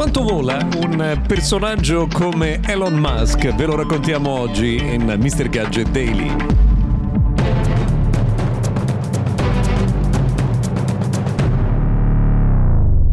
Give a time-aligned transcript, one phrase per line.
[0.00, 3.54] Quanto vola un personaggio come Elon Musk?
[3.54, 5.50] Ve lo raccontiamo oggi in Mr.
[5.50, 6.69] Gadget Daily.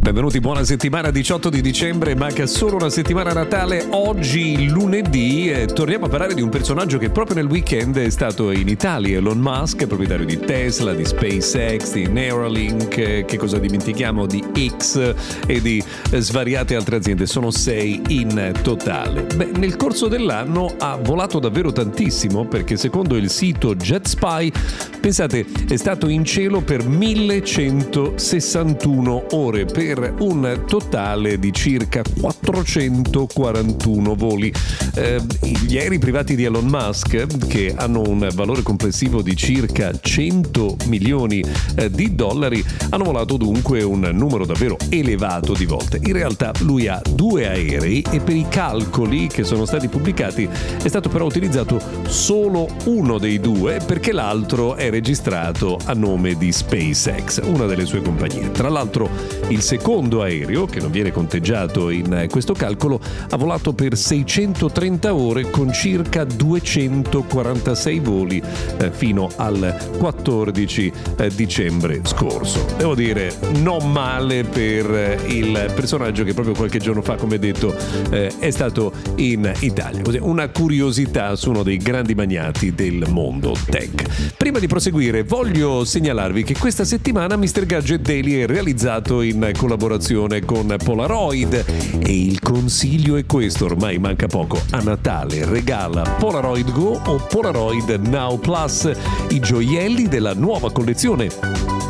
[0.07, 6.07] Benvenuti, buona settimana 18 di dicembre, manca solo una settimana Natale, oggi lunedì torniamo a
[6.07, 10.25] parlare di un personaggio che proprio nel weekend è stato in Italia, Elon Musk, proprietario
[10.25, 14.41] di Tesla, di SpaceX, di Neuralink, che cosa dimentichiamo, di
[14.77, 15.13] X
[15.45, 15.83] e di
[16.13, 19.23] svariate altre aziende, sono sei in totale.
[19.35, 24.53] Beh, nel corso dell'anno ha volato davvero tantissimo perché secondo il sito JetSpy,
[25.01, 34.13] pensate, è stato in cielo per 1161 ore per per un totale di circa 441
[34.13, 34.53] voli.
[34.93, 40.77] Eh, gli aerei privati di Elon Musk, che hanno un valore complessivo di circa 100
[40.85, 41.43] milioni
[41.75, 45.99] eh, di dollari, hanno volato dunque un numero davvero elevato di volte.
[46.03, 50.47] In realtà lui ha due aerei e per i calcoli che sono stati pubblicati
[50.83, 56.51] è stato però utilizzato solo uno dei due perché l'altro è registrato a nome di
[56.51, 58.51] SpaceX, una delle sue compagnie.
[58.51, 59.09] Tra l'altro
[59.47, 62.99] il secondo secondo aereo, che non viene conteggiato in questo calcolo,
[63.29, 68.43] ha volato per 630 ore con circa 246 voli
[68.79, 72.65] eh, fino al 14 eh, dicembre scorso.
[72.75, 77.73] Devo dire, non male per eh, il personaggio che proprio qualche giorno fa, come detto,
[78.09, 80.01] eh, è stato in Italia.
[80.01, 84.33] Così, una curiosità su uno dei grandi magnati del mondo tech.
[84.35, 87.65] Prima di proseguire, voglio segnalarvi che questa settimana Mr.
[87.65, 91.65] Gadget Daily è realizzato in collaborazione collaborazione con Polaroid
[91.99, 97.87] e il consiglio è questo, ormai manca poco, a Natale regala Polaroid Go o Polaroid
[98.07, 98.91] Now Plus,
[99.29, 101.29] i gioielli della nuova collezione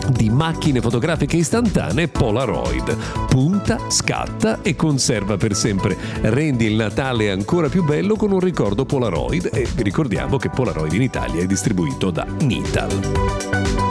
[0.09, 3.25] di macchine fotografiche istantanee Polaroid.
[3.27, 5.97] Punta, scatta e conserva per sempre.
[6.21, 11.03] Rendi il Natale ancora più bello con un ricordo Polaroid e ricordiamo che Polaroid in
[11.03, 13.86] Italia è distribuito da Nital.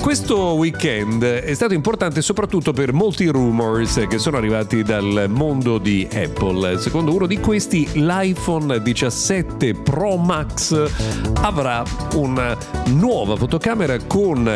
[0.00, 6.08] Questo weekend è stato importante soprattutto per molti rumors che sono arrivati dal mondo di
[6.10, 6.78] Apple.
[6.78, 10.90] Secondo uno di questi, l'iPhone 17 Pro Max
[11.40, 11.82] avrà
[12.14, 12.56] una
[12.92, 14.46] nuova fotocamera con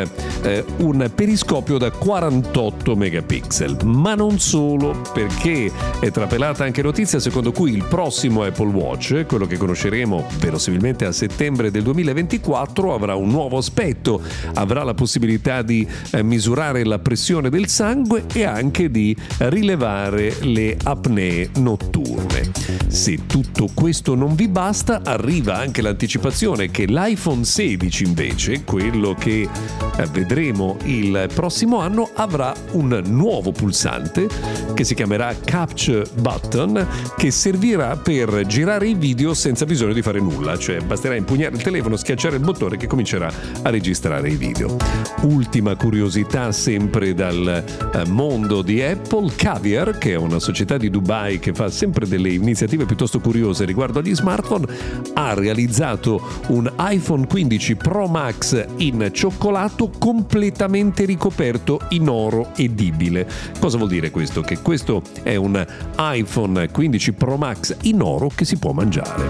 [0.42, 3.78] eh, un periscopio da 48 megapixel.
[3.84, 5.70] Ma non solo, perché
[6.00, 11.12] è trapelata anche notizia secondo cui il prossimo Apple Watch, quello che conosceremo verosimilmente a
[11.12, 14.20] settembre del 2024, avrà un nuovo aspetto,
[14.54, 20.76] avrà la possibilità di eh, misurare la pressione del sangue e anche di rilevare le
[20.82, 22.50] apnee notturne.
[22.88, 28.21] Se tutto questo non vi basta, arriva anche l'anticipazione che l'iPhone 16 invece,
[28.64, 29.48] quello che
[29.96, 34.28] eh, vedremo il prossimo anno, avrà un nuovo pulsante
[34.74, 40.20] che si chiamerà Capture Button che servirà per girare i video senza bisogno di fare
[40.20, 43.32] nulla, cioè basterà impugnare il telefono, schiacciare il bottone che comincerà
[43.62, 44.76] a registrare i video.
[45.22, 51.38] Ultima curiosità sempre dal eh, mondo di Apple, Caviar, che è una società di Dubai
[51.38, 54.66] che fa sempre delle iniziative piuttosto curiose riguardo agli smartphone,
[55.14, 63.26] ha realizzato un iPhone 15 Pro Max in cioccolato completamente ricoperto in oro edibile.
[63.58, 64.42] Cosa vuol dire questo?
[64.42, 69.26] Che questo è un iPhone 15 Pro Max in oro che si può mangiare.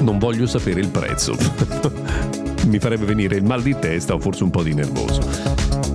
[0.00, 1.34] Non voglio sapere il prezzo.
[2.68, 5.49] mi farebbe venire il mal di testa o forse un po' di nervoso.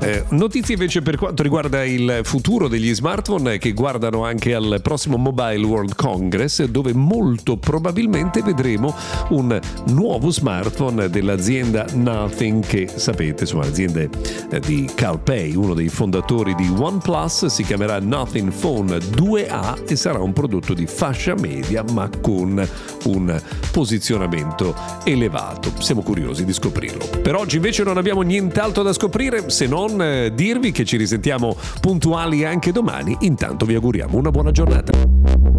[0.05, 5.17] Eh, notizie invece per quanto riguarda il futuro degli smartphone che guardano anche al prossimo
[5.17, 8.95] Mobile World Congress dove molto probabilmente vedremo
[9.29, 15.89] un nuovo smartphone dell'azienda Nothing che sapete, insomma l'azienda eh, di Carl Pei, uno dei
[15.89, 21.83] fondatori di OnePlus, si chiamerà Nothing Phone 2A e sarà un prodotto di fascia media
[21.93, 22.63] ma con
[23.05, 23.41] un
[23.71, 25.71] posizionamento elevato.
[25.79, 27.07] Siamo curiosi di scoprirlo.
[27.23, 31.55] Per oggi invece non abbiamo nient'altro da scoprire se non eh, dirvi che ci risentiamo
[31.81, 33.15] puntuali anche domani.
[33.21, 35.54] Intanto vi auguriamo una buona giornata.